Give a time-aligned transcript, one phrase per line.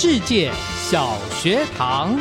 [0.00, 2.16] 世界小学堂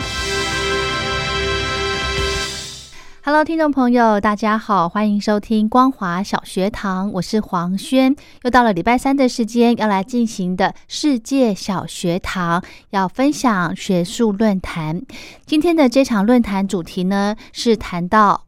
[3.23, 15.03] ，Hello，听众朋友，大家好，欢迎收听光华小学堂，我是黄轩，又到了礼拜三的时间，要来进行的世界小学堂，要分享学术论坛。
[15.45, 18.46] 今天的这场论坛主题呢，是谈到。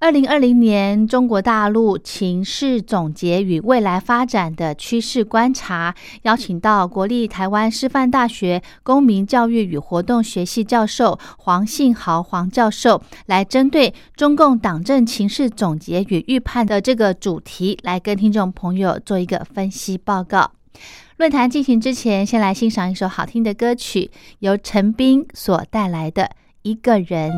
[0.00, 20.52] 二零二零年中国大陆情势总结与未来发展的趋势观察，邀请到国立台湾师范大学公民教育与活动学系教授黄信豪黄教授，来针对中共党政情势总结与预判的这个主题，来跟听众朋友做一个分析报告。
[21.18, 26.22] 论坛进行之前，先来欣赏一首好听的歌曲，由陈斌所带来的
[26.62, 27.32] 《一个人》。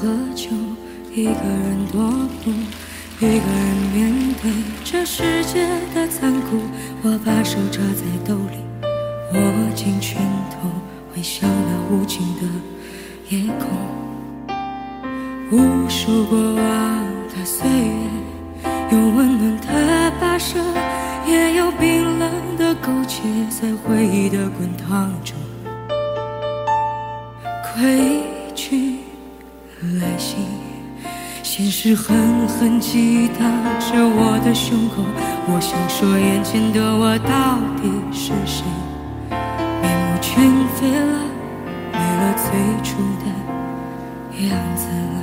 [0.00, 0.50] 喝酒，
[1.12, 2.52] 一个人踱步，
[3.18, 4.48] 一个人面对
[4.84, 6.60] 这世界的残酷。
[7.02, 8.58] 我把手插在兜里，
[9.34, 9.38] 握
[9.74, 10.22] 紧拳
[10.52, 10.68] 头，
[11.12, 12.42] 回想那无尽的
[13.30, 13.66] 夜空。
[15.50, 17.04] 无数过往
[17.34, 20.60] 的岁月，有温暖的跋涉，
[21.26, 23.20] 也有冰冷的苟且，
[23.50, 25.36] 在回忆的滚烫中，
[27.74, 28.17] 亏
[31.80, 33.46] 现实狠狠击打
[33.78, 34.96] 着我的胸口。
[35.46, 38.64] 我想说，眼前的我到底是谁？
[39.80, 40.42] 面目全
[40.74, 41.20] 非了，
[41.92, 42.50] 没了最
[42.82, 43.26] 初的
[44.48, 45.22] 样子了。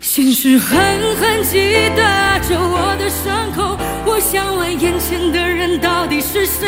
[0.00, 0.76] 现实狠
[1.14, 3.78] 狠击打着我的伤口。
[4.04, 6.66] 我想问，眼前的人到底是谁？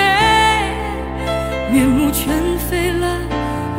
[1.72, 2.32] 面目全
[2.70, 3.18] 非了，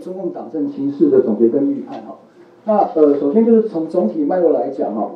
[0.00, 2.18] 中共党政情势的总结跟预判哈。
[2.64, 5.12] 那呃，首先就是从总体脉络来讲哈，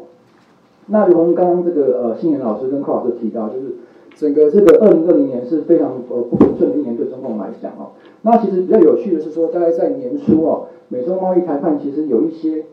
[0.87, 3.75] 那如同刚刚这个呃新年老师跟寇老师提到，就是
[4.17, 7.93] 整个这个二零二零年是非常呃不平顺的一年对中共来讲哦。
[8.23, 12.65] 那其实比较有趣的是说，大概在年初哦，美中贸易谈判其实有一些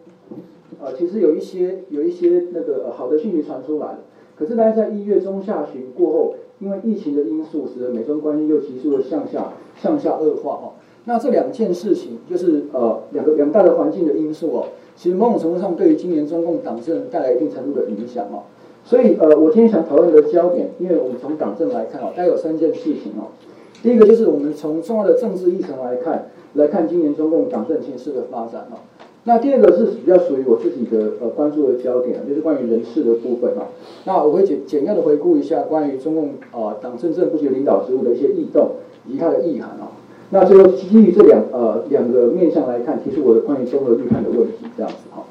[0.82, 3.98] 呃，其实有一些有一些那个、好的讯息传出来。
[4.38, 10.74] 可是大概在一月中下旬过后，因为疫情的因素，使得美中关系又急速的向下向下恶化哦。
[11.06, 14.66] 那这两件事情就是呃两个两大的环境的因素哦，
[14.96, 18.44] 其实某种程度上对于今年中共党政带来一定程度的影响哦。
[18.84, 23.34] 所以呃，我今天想讨论的焦点，因为我们从党政来看哦，大概有三件事情哦。
[23.82, 28.78] 第一个就是我们从重要的政治议程来看，来看今年中共党政情势的发展哦。
[29.24, 33.70] 那第二个是比较属于我自己的呃关注的焦点，就是关于人事的部分哦。
[34.06, 38.72] 那我会简简要的回顾一下关于中共啊党政政部级领导职务的一些异动
[39.08, 39.94] 以及它的意涵哦。
[40.34, 45.26] 那最后基于这两呃两个面向来看，提出我的关于综合预判的问题，这样子哈。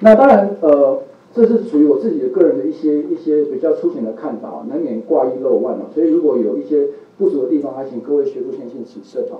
[0.00, 0.98] 那当然呃，
[1.32, 5.82] 这是属于我自己的个人的一些一些比较粗浅的看法，难免挂一漏万哦。
[5.94, 9.38] 所以如果有一些不足的地方，还请各位学术先生指正哈。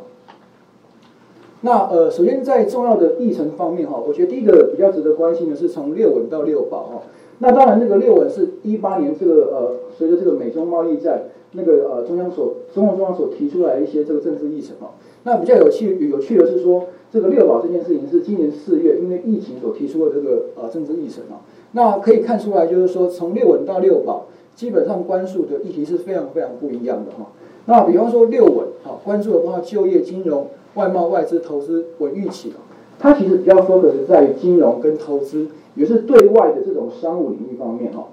[1.63, 7.03] 那呃，首先在重要的议程方面哈，我觉得第一个比较值得关心的是从六稳到六保哈。
[7.41, 11.25] 那当然，那个六稳是一八年这个呃，随着这个美中贸易战。
[11.53, 14.95] 那个呃，中央所中共中央所提出来一些这个政治议程哦，
[15.25, 21.43] 那比较有趣有趣的是说，这个六保这件事情是今年四月因为疫情所提出的这个呃政治议程啊，
[21.73, 27.27] 那可以看出来就是说从六稳到六保，基本上关注的议题是非常非常不一样的哈。
[27.67, 30.47] 那比方说六稳哈，关注的包括就业、金融、
[30.77, 32.63] 外贸、外资投资稳预期哦，
[32.97, 38.09] 它其实比较 focus 在于金融跟投资，也是对外的这种商务领域方面哈。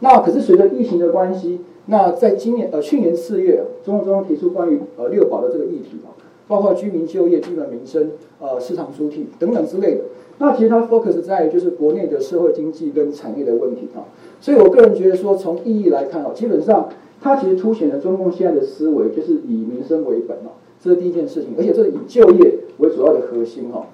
[0.00, 1.60] 那可是随着疫情的关系。
[1.90, 6.12] 那在今年呃去年四月，中共中央提出关于呃六保的这个议题啊，
[6.46, 10.02] 包括居民就业、基本民生、呃市场主体等等之类的。
[10.36, 14.04] 那其实它 focus 在于就是国内的社会经济跟产业的问题啊。
[14.38, 16.90] 所以我个人觉得说，从意义来看哦，基本上
[17.22, 23.86] 它其实凸显了中共现在的思维，就是以民生为本哦，这是第一件事情，而且这是以就业为主要的核心哈。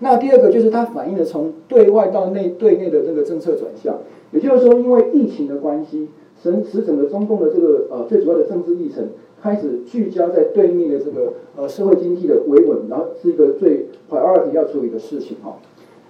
[0.00, 3.98] 那第二个就是它反映了从对外到内对内的这个政策转向，
[4.32, 6.08] 也就是说，因为疫情的关系。
[6.38, 9.08] 使使整个中共的这个呃最主要的政治议程
[9.40, 15.56] 开始聚焦在对面的这个呃社会经济的维稳，然后是一个最 priority 要处理的事情哈。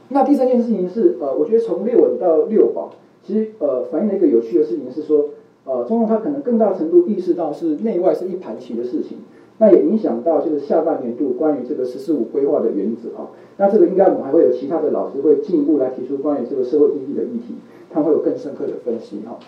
[0.08, 2.90] 那第三件事情是呃，我觉得从六稳到六保，
[3.22, 5.26] 其实呃反映了一个有趣的事情是说，
[5.64, 9.18] 呃中共它可能更大程度意识到是内外是一盘棋的事情，
[9.58, 13.28] 那也影响到就是下半年度关于这个十四五规划的原则啊。
[13.56, 17.54] 那这个应该我们还会有其他的老师会进一步来提出关于这个社会经济的议题，
[17.90, 19.38] 他会有更深刻的分析哈。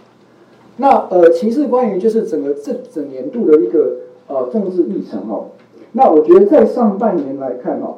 [0.78, 3.96] 那呃，其实关于就是整个这整年度的一个
[4.28, 5.48] 呃政治议程哦，
[5.92, 7.96] 那我觉得在上半年来看哦，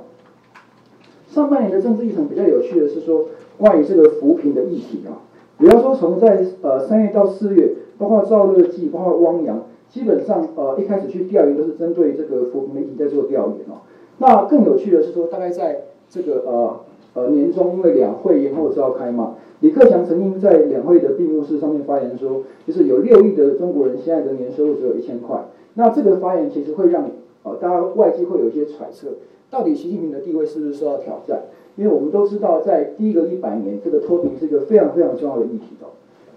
[1.29, 3.27] 上半年的政治议程比较有趣的是说
[3.59, 5.21] 关于这个扶贫的议题啊，
[5.59, 13.83] 比方说从在呃三月到四月，包括赵乐际，包括汪洋，基本上呃一开始去调研都是针对这个扶贫媒体在做调研哦。
[14.19, 16.81] 那更有趣的是说，大概在这个呃
[17.15, 19.35] 呃年中，因为两会延后召开嘛。
[19.61, 25.45] 李克强曾经在两会的闭幕式上面发言说，就是有六亿的中国人现在的年收入只有一千块。
[25.75, 27.11] 那这个发言其实会让
[27.43, 29.09] 呃大家外界会有一些揣测，
[29.51, 31.43] 到底习近平的地位是不是受到挑战？
[31.77, 35.87] 因为我们都知道，在第一个一百年，这个脱贫是一个非常非常重要的议题的。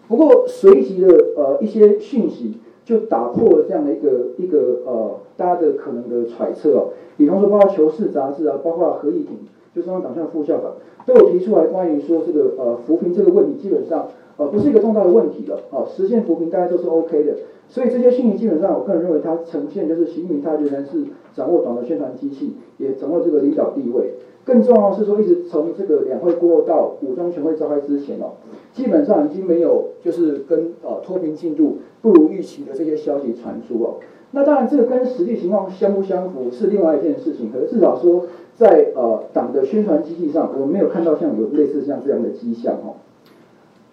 [0.07, 2.53] 不过随即的呃一些讯息
[2.85, 9.37] 就打破了这样的一个一个呃大家的可能的揣测哦，比方说包括《求是》杂志啊，包括何以挺，
[9.73, 10.71] 就中央党校的副校长。
[11.05, 17.35] 都有提出来关于说这个呃扶贫这个问题，基本上呃不是一个重大的问题了啊，实现扶贫大家都是 OK 的，
[17.67, 21.03] 所以这些信息基本上我个人认为它呈现就是习近平他仍然是
[21.35, 24.13] 掌握党的宣传机器，也掌握这个领导地位。
[24.45, 28.39] 更重要是说，一直从这个两会过后到五中全会召开之前哦，
[28.73, 33.95] 基本上已经没有就是跟呃脱贫进度不如预期的这些消息传出哦。
[34.31, 38.25] 那当然这个跟实际情况相不相符是另外一件事情，可是至少说。
[38.55, 43.01] 在呃党的宣传机器上，我们没有看到像有类似像这样的迹象哦。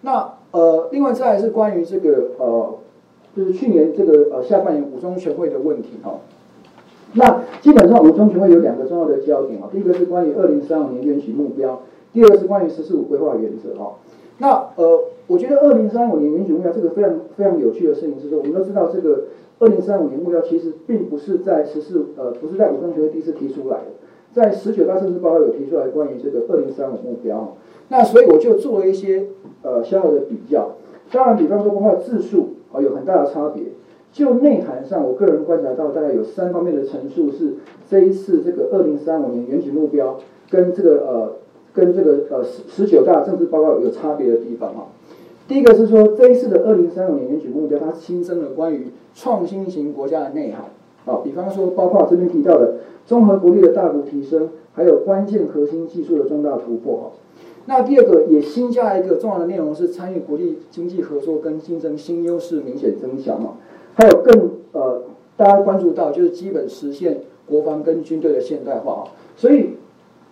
[0.01, 2.75] 那呃，另外再是关于这个呃，
[3.35, 6.19] 就是去年这个呃下半年五中全会的问题哈。
[7.13, 11.81] 那基本上五中全会有两个重要的焦点啊，第一个是关于二零三五年远取目标，
[12.13, 13.95] 第二个是关于十四五规划原则哈。
[14.41, 19.25] 那呃，我觉得二零三五年远取目标这个非常非常有趣的事情是说，我们都知道这个
[19.59, 23.85] 二零三五年目标其实并不是在十四呃不是在五中全会第一次提出来的。
[24.33, 27.55] 在十九大政治报告有提出来关于这个二零三五目标，
[27.89, 29.27] 那所以我就做了一些
[29.61, 30.71] 呃小小的比较。
[31.11, 33.63] 当然，比方说包括字数啊有很大的差别。
[34.13, 37.53] 就内涵上，我个人观察到大概有三方面的陈述是
[37.89, 40.17] 这一次这个二零三五年远景目标
[40.49, 41.31] 跟这个呃
[41.73, 44.87] 跟这个呃十十九大政治报告有差别的地方哈。
[45.47, 50.65] 第一个是说这一次的二零三五年远景目标，它新增了关于创新型国家的内涵
[51.05, 52.75] 啊，比方说包括这边提到的
[53.05, 57.11] 综合国力的大幅提升，还有关键核心技术的重大突破哈。
[57.65, 63.57] 那第二个也新加一个重要的内容是参与国际经济合作跟竞争新优势明显增强嘛。
[63.93, 65.01] 还有更呃，
[65.35, 69.03] 大家关注到就是基本实现国防跟军队的现代化啊，
[69.35, 69.71] 所以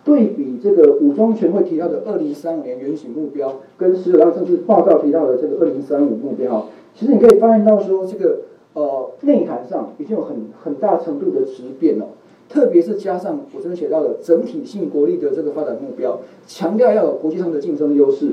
[0.02, 8.38] 对比这个五中全会提到的二零三五年远景目标，跟十九大政治报告提到的这个二零三五目标，其实你可以发现到说这个
[8.72, 12.06] 呃内涵上已经有很很大程度的质变了，
[12.48, 18.32] 特别是加上我这边写到的整体性国力的这个发展目标，强调要有国际上的竞争优势，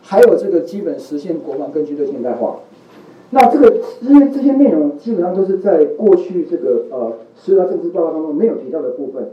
[0.00, 2.60] 还有这个基本实现国防跟军队现代化。
[3.30, 3.70] 那这个
[4.00, 9.30] 这些这些内容基本上都是在过去这个呃十九大政治报告当中没有提到的部分。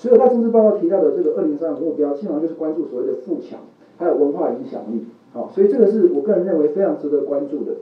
[0.00, 3.58] 十九大政治报告提到的这个二零三五目标，基本上就是关注所谓的富强，
[3.96, 5.04] 还有文化影响力。
[5.32, 7.72] 好，所以这个是我个人认为非常值得关注的。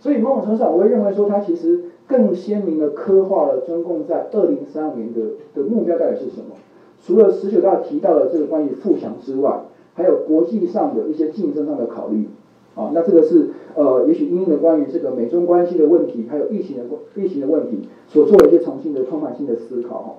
[0.00, 5.20] 所以某种程度上，我会认为说它其实更鲜明的刻画了中共在二零三五年的
[5.54, 6.56] 的目标到底是什么。
[7.06, 9.60] 除了十九大提到的这个关于富强之外，
[9.94, 12.26] 还有国际上的一些竞争上的考虑。
[12.74, 16.84] 啊，那这个是呃，也许因为关于这个美中关系的问题，还有疫情的
[17.14, 20.14] 疫情的问题，所做的一些重新的创换性的思考哈。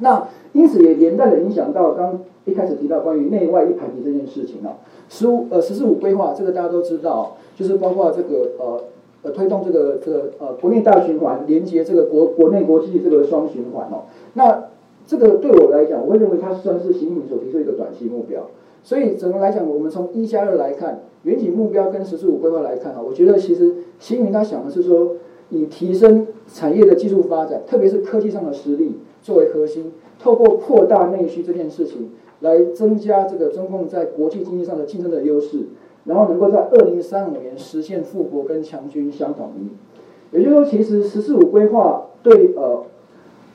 [0.00, 4.76] 那因此也连带的影响到刚一开始提到关于内外一盘棋这件事情啊。
[5.08, 8.84] 十五呃“十四五”规划，这个大家都知道，就是包括这个呃
[9.22, 14.02] 呃推动这个这个呃国内大循环，连接这个国国内国际这个双循环哦。
[14.34, 14.64] 那
[15.06, 18.46] 这个对我来讲，我会认为它算是习近平所提出一个短期目标。
[18.82, 21.00] 所以整个来讲，我们从一加二来看。
[21.24, 25.16] 远景目标跟“十四五”规划来看啊，我觉得其实习近平他想的是说，
[25.50, 35.66] 以提升产业的技术发展，特别是科技上的实力作为核心，透过扩大内需这件事情，来增加这个中共在国际经济上的竞争的优势，
[36.04, 40.36] 然后能够在二零三五年实现富国跟强军相统一。
[40.36, 42.84] 也就是说，其实“十四五”规划对呃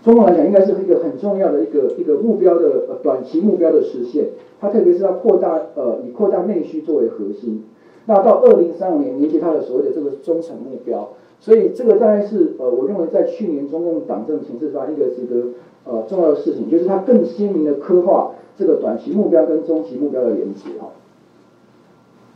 [0.03, 4.25] 中共来讲，应该是一个很重要的一个一个目标的呃短期目标的实现。
[4.59, 7.63] 它特别是要扩大，呃，以扩大内需作为核心。
[8.07, 11.09] 那到二零三五年，连接它的所谓的这个中程目标。
[11.39, 15.48] 所以这个大概是，呃，我认为在去年中共党政形势上一个值得
[15.86, 20.89] 呃重要的事情，就是它更鲜明的刻画这个短期目标跟中期目标的连接哈。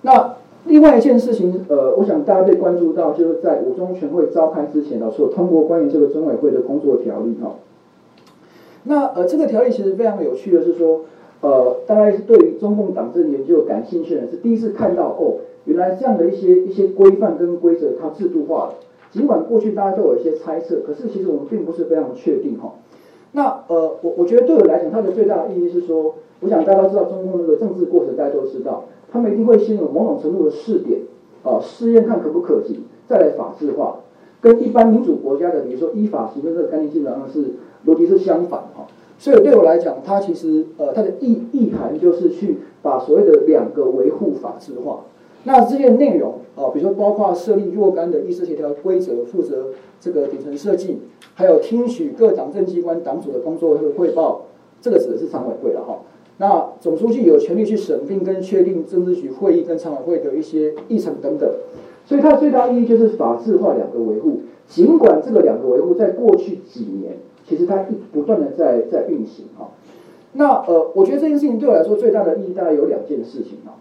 [0.04, 7.56] 那另外一件事情，呃，我想大家被关注到，就是在五中全会召开之前呢，所通过关于这个中委会的工作条例哈。
[8.84, 11.02] 那呃，这个条例其实非常有趣的是说。
[11.42, 18.74] 呃，大概是对于中共党政研究感兴趣的人是第一次看到哦，原来这样的一些一些规范跟规则它制度化了。
[19.12, 22.74] 尽管过去大家都有一些猜测，可是其实我们并不是非常确定哈。
[23.32, 31.02] 那呃，我我觉得对我来讲，它的最大的意义是说，我想大家都知道中共那个政治过程，大家都知道，他们一定会先有某种程度的试点
[31.44, 34.00] 啊，试验看可不可行，再来法制化，
[34.42, 37.52] 跟一般民主国家的，比如说依法行政这个概念，基本上是
[37.86, 38.88] 逻辑是相反哈。
[39.18, 45.02] 所以对我来讲，它其实呃，它的意意涵就是去把所谓的两个维护法制化。
[45.44, 49.68] 那这些内容啊，比如说包括设立若干的议事协调规则，负责
[50.00, 51.00] 这个顶层设计，
[51.34, 54.42] 还有听取各党政机关党组的工作和汇报，
[54.82, 56.00] 这个指的是常委会了哈。
[56.38, 61.50] 那总书记有权利去审定跟确定政治局会议跟常委会的一些议程等等。
[62.06, 64.42] 所以它最大意义就是法制化两个维护。
[64.68, 67.14] 尽管这个两个维护在过去几年。
[67.48, 69.72] 其实它一不断的在在运行哈，
[70.34, 73.74] 那呃，我觉得这件事情对我来说最大的意义大概有两件事情啊。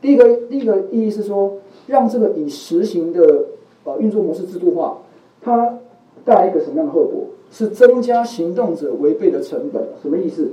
[0.00, 3.46] 第一个第一个意义是说，让这个已实行的
[3.84, 4.98] 呃运作模式制度化，
[5.42, 5.78] 它
[6.24, 7.26] 带来一个什么样的后果？
[7.50, 9.82] 是增加行动者违背的成本。
[10.00, 10.50] 什么意思？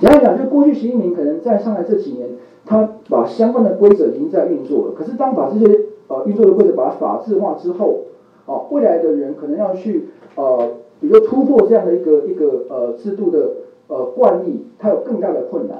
[0.00, 2.28] 简单讲，就过去习近平可能在上来这几年，
[2.66, 4.94] 他把相关的规则已经在运作了。
[4.96, 8.00] 可是当把这些呃运作的规则把它法制化之后，
[8.46, 10.70] 哦，未来的人可能要去呃。
[11.00, 13.52] 比如突破这样的一个一个呃制度的
[13.88, 15.78] 呃惯例，它有更大的困难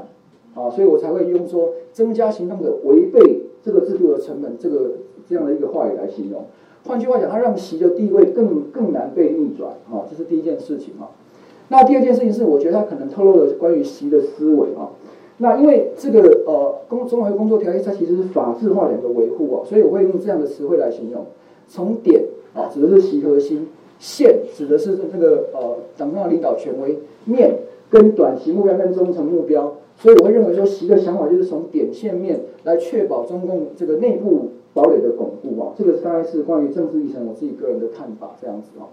[0.55, 4.93] 啊，所以我才会用说增加行动的违背这个制度的成本这个
[5.29, 6.45] 这样的一个话语来形容。
[6.85, 11.11] 换句话讲，它让习的地位更更难被逆转啊，这是第一件事情啊。
[11.69, 14.91] 那第二件事情是，我觉得它可能透露了关于习的思维啊。
[15.39, 21.25] 那因为这个呃工综合工作条例，它其实是法制化两个维护啊，所以我会用这样的词汇来形容。
[21.69, 23.69] 从点啊，指的是习核心。
[23.99, 27.55] 线指的是这个呃党中央领导权威面
[27.91, 38.89] 跟短期目标跟中程目标，所以我会认为说习的想法就是从点线面来确保中共这个内部堡垒的巩固啊，这个大概是关于政治议程我自己个人的看法这样子啊。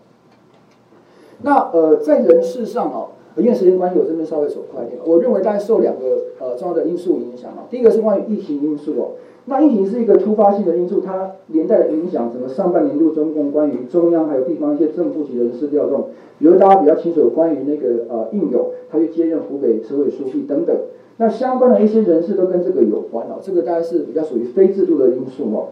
[1.44, 5.00] 那呃，在人事上啊，因为时间关系，我这边稍微走快一点。
[5.06, 7.64] 我认为大概受两个呃重要的因素影响啊。
[7.70, 9.12] 第一个是关于疫情因素哦，
[9.46, 16.10] 那疫情是一个突发性的因素，它连带影响整个上半年度中共关于中央还有地方一些政府级人事调动，
[16.40, 20.76] 比如大家比较清楚关于那个呃应勇他去接任湖北省委书记等等，
[21.18, 25.70] 那相关的一些人事都跟这个有关哦，这个大概是比较属于非制度的因素哦。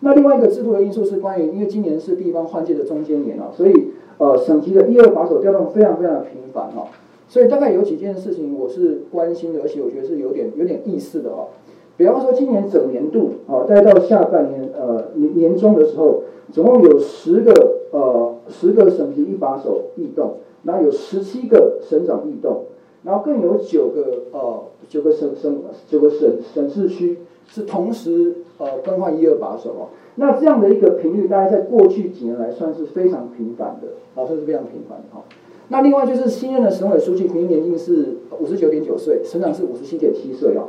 [0.00, 3.72] 那另外一个制度的因素是关于，因为今年是地方换届的中间年啊，所以
[4.18, 6.88] 呃省级的一二把手调动非常非常的频繁哦，
[7.28, 11.48] 所以大概有几件事情我是关心的，而且我觉得是有点有点意思的哦。
[11.96, 17.52] 比方说今年整年度啊，再到下半年呃年年中的时候，总共有十个
[17.92, 22.64] 呃十个省级一把手异动，然后有十七个省长异动，
[23.04, 29.88] 然后更有九个呃九个省省九个省省市区是同时呃更换一二把手哦。
[30.14, 35.22] 那这样的一个频率，大概在过去几年来算是非常频繁的，啊，算是非常频繁的哈。
[35.68, 40.64] 那另外就是新任的省委书记平均年龄是五十九点九岁，省长是五十七点七岁啊。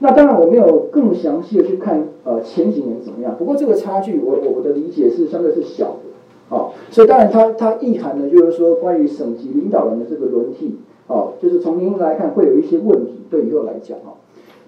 [0.00, 5.84] 那当然我没有更详细的去看呃前几年怎么样，不过这个差距我我我的理解是相对是小
[6.50, 10.74] 的，啊，所以当然它它意涵呢就是说关于省级领导人的这个轮替，
[11.10, 14.14] 哦，就是从年龄来看会有一些问题，对以后来讲哈。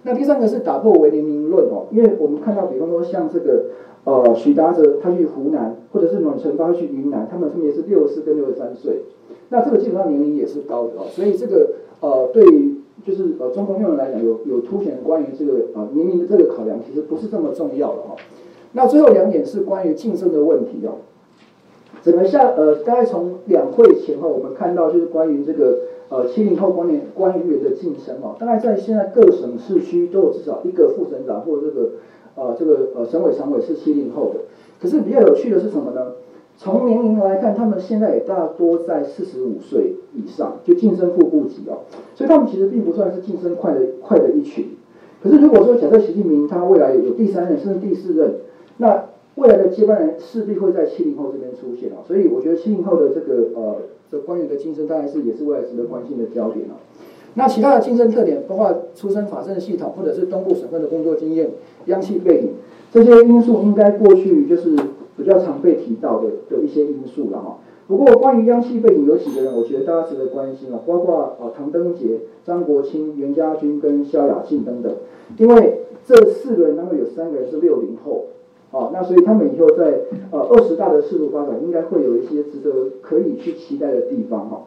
[0.03, 3.67] 那第三个是打破为年龄论哦，因为我们看到比方说像这个。
[4.05, 9.03] 呃，许达哲他去湖南，或者是阮成发去云南，他们分别是六十四跟六十三岁，
[9.51, 11.69] 那这个基本上年龄也是高的哦，所以这个
[12.01, 18.17] 呃，对于就是呃中共用人来讲，有有凸显关于这个呃年龄的这个考量，其实不是这么重要的哈。
[18.73, 21.07] 那最后两点是关于晋升的问题哦，
[22.03, 25.79] 整个下呃，大概从两会前后，我们看到就是关于这个
[26.13, 31.91] 呃七零后官员官员的晋升哦，大概在现在各省市区都有至少一个副省长或者这个。
[32.35, 34.41] 呃，这个呃，省委常委是七零后的，
[34.81, 36.13] 可是比较有趣的是什么呢？
[36.57, 44.65] 从年龄来看，他们现在也大多在四十五岁以上，就晋升副部级哦，所以他们其实并不算是晋升快的快的一群。
[45.23, 48.37] 可是如果说假设习近平他未来有第三任甚至第四任，
[48.79, 49.05] 那
[49.43, 53.77] 未来的接班人势必会在七零后这边出现啊，所以我觉得七零后的这个呃，
[54.09, 56.79] 这官员的晋升当然是也是未来值得关心的焦点啊。
[57.35, 61.51] 那其他的竞争特点，包括出身法政系统，或者是东部省份的工作经验、
[61.87, 62.51] 央企背景，
[62.93, 64.77] 这些因素应该过去就是
[65.17, 67.59] 比较常被提到的的一些因素了哈。
[67.89, 74.93] 不过关于央企背景有几个人，我觉得大家值得关心啊，包括呃唐登杰、张国清、袁家军跟萧亚庆等等，
[75.37, 78.27] 因为这四个人当中有三个人是六零后，
[78.73, 80.01] 哦，那所以他们以后在
[80.33, 84.63] 呃二十大的仕途发展，应该会有一些值得可以去期待的地方哈。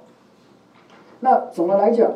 [1.20, 2.14] 那总的来讲。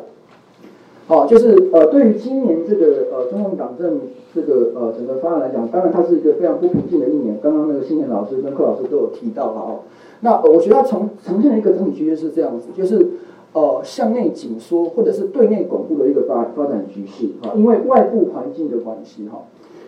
[1.08, 3.98] 好，就是呃，对于今年这个呃中共党政
[4.32, 7.36] 这个呃整个发展来讲，当然它是一个非常不平静的一年。
[7.42, 9.80] 刚刚那个新年老师跟寇老师都有提到了哦。
[10.20, 13.04] 那我觉得它呈呈现的一个整体趋势是这样子，就是
[13.52, 19.42] 呃向内紧缩或者是对内巩固的一个发发展局势啊，因为外部环境的关系哈。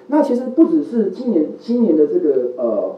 [0.09, 2.97] 那其实不只是今年今年的这个呃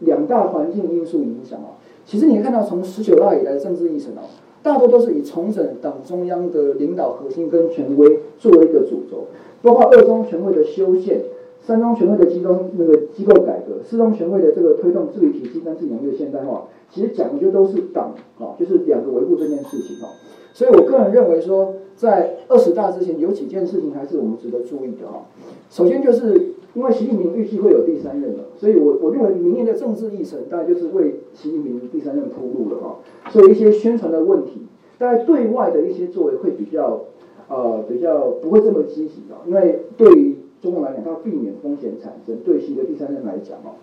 [0.00, 4.20] 两大环境因素影响啊，其实你看到从十九大以来的政治议程哦。
[4.62, 9.26] 大多都是以重整党中央的领导核心跟权威作为一个主轴，
[9.60, 11.20] 包括二中全会的修宪、
[11.60, 20.08] 三中全会的集中那个机构改革、四中全会的这个推动治理体系跟治理的现代化，其实讲的就都是党啊，就是两个维护这件事情啊。
[20.54, 25.26] 所以我个人认为说，在二十大之前有几件事情还是我们值得注意的哈。
[25.70, 32.96] 首先就是因为习近平预计会有第三任了，所以我我认为明年的政治议程大概就是为习近平第三任铺路了哈。
[33.30, 34.62] 所以一些宣传的问题，
[34.98, 37.04] 大概对外的一些作为会比较
[37.48, 42.36] 呃比较不会这么积极啊，因为对于中共来讲，它避免风险产生。
[42.44, 43.78] 对习的第三任来讲哦。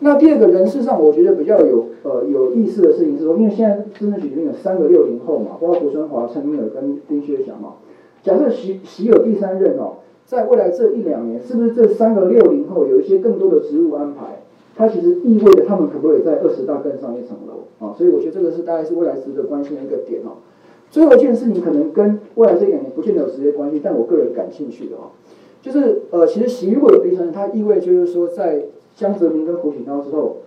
[0.00, 7.74] 那第二个人事上，我觉得比较有呃有意思的事情是说，因为现在政治局里面有三个六零后嘛，包括胡春华、陈明尔跟丁薛祥嘛。
[8.22, 14.42] 假设习习有第三任哦，在未来这一两年，是不是这三个六零后有一些更多的职务安排？
[14.76, 17.92] 它其实意味着他们可不可以在二十大更上一层楼啊？
[17.98, 20.40] 所以我觉得这个是大概是未来值得关心的一个点哦。
[20.90, 25.12] 最后一件事情可能跟未来这两年不见得有直接关系，但我个人感兴趣的哦，
[25.60, 28.64] 就是呃，其实习如果有第三任，它意味就是说在
[28.96, 30.38] 江泽民跟胡锦涛之后，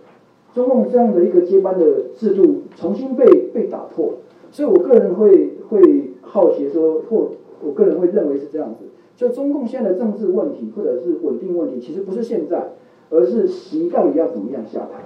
[0.54, 1.86] 中共这样的一个接班的
[2.18, 4.14] 制度重新被被打破，
[4.52, 7.30] 所以我个人会会好奇说，或
[7.64, 12.74] 我个人会认为是这样子，就中共现在的政治问题或者是稳定问题，其实不是现在，
[13.10, 15.04] 而是习到底要怎么样下台，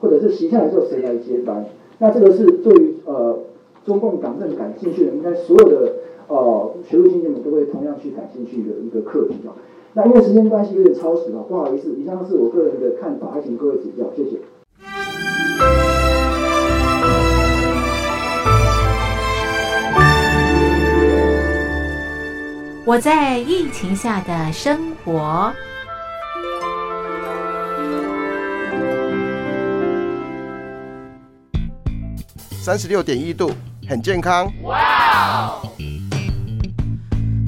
[0.00, 1.64] 或者是习下来之后谁来接班？
[1.98, 3.38] 那这个是对于呃
[3.84, 5.92] 中共党政感兴趣的，应该所有的
[6.28, 9.54] 呃学术青年们都会同样去感兴趣的一个课题啊。
[9.96, 14.40] 那因为时间关系有点超时了，不好意思，以上是我个人的看法，还请各位指教，谢谢。
[22.84, 25.52] 我在疫情下的生活。
[32.50, 33.52] 三十六点一度，
[33.88, 34.52] 很健康。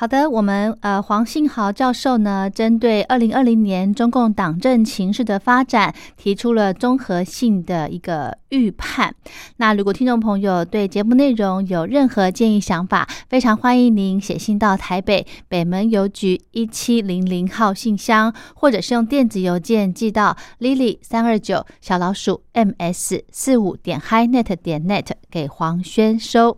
[0.00, 9.12] 好的，我们呃黄信豪教授呢，针对二零二零年中共党政情势的发展，提出了综合性的一个预判。
[9.56, 26.56] 那如果听众朋友对节目内容有任何建议想法，非常欢迎您写信到台北北门邮局一七零零号信箱，或者是用电子邮件寄到 lily 三二九小老鼠 ms 四五点 hi net 点 net 给黄轩收。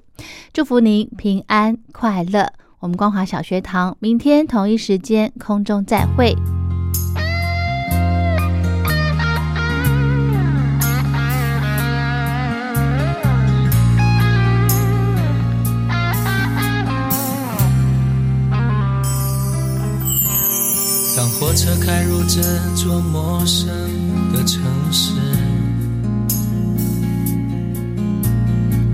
[0.53, 2.53] 祝福您平安快乐。
[2.81, 6.35] 我们光华小学堂明天同一时间空中再会。
[21.15, 22.41] 当火车开入这
[22.75, 23.69] 座陌生
[24.33, 25.13] 的城市，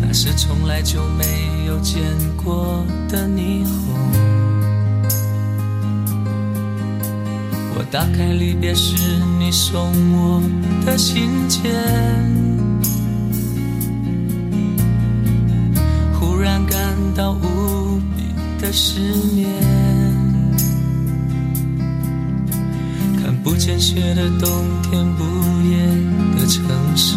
[0.01, 1.25] 那是从来就没
[1.77, 2.03] 有见
[2.43, 3.95] 过的霓虹。
[7.75, 8.97] 我打开离别时
[9.39, 10.43] 你送我
[10.87, 11.71] 的信件，
[16.19, 16.79] 忽然感
[17.15, 18.23] 到无比
[18.59, 18.99] 的失
[19.35, 19.47] 眠。
[23.23, 24.49] 看不见雪的冬
[24.83, 25.25] 天，不
[25.69, 25.77] 夜
[26.41, 26.65] 的城
[26.97, 27.17] 市。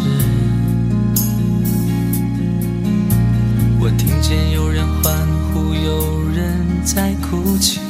[4.20, 7.80] 见有人欢呼，有人在哭泣。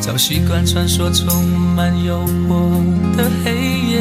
[0.00, 3.52] 早习惯穿梭充满诱惑的黑
[3.90, 4.00] 夜，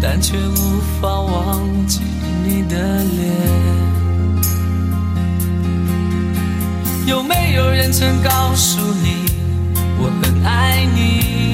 [0.00, 2.00] 但却无法忘记
[2.44, 3.32] 你的脸。
[7.06, 9.26] 有没有人曾告诉你，
[9.98, 11.53] 我很爱你？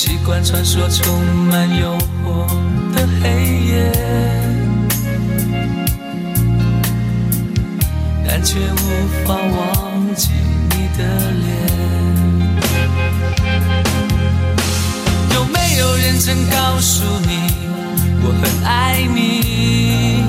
[0.00, 2.46] 习惯穿梭充满诱惑
[2.94, 3.26] 的黑
[3.66, 3.90] 夜，
[8.24, 10.30] 但却无法忘记
[10.70, 11.46] 你的脸。
[15.34, 17.50] 有没有人曾告诉你
[18.22, 20.22] 我很爱你？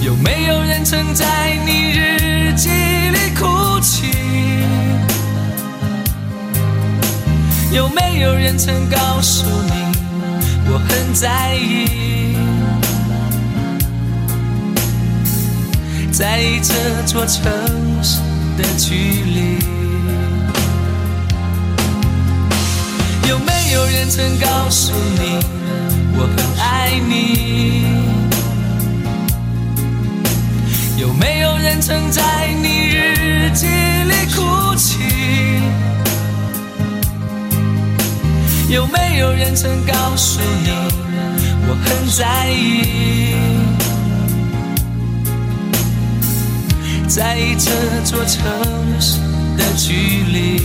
[0.00, 4.12] 有没有人曾在你日记里哭泣？
[7.74, 9.72] 有没有人曾告诉你
[10.70, 12.36] 我很在意？
[16.12, 16.72] 在意这
[17.04, 17.52] 座城
[18.00, 18.20] 市
[18.56, 19.58] 的距离。
[23.28, 25.40] 有没有人曾告诉你
[26.16, 27.86] 我很爱你？
[30.96, 32.43] 有没有人曾在
[38.74, 40.68] 有没有人曾告诉你
[41.68, 43.36] 我很在意？
[47.06, 47.70] 在意这
[48.04, 48.42] 座城
[49.00, 49.20] 市
[49.56, 49.92] 的距
[50.24, 50.58] 离。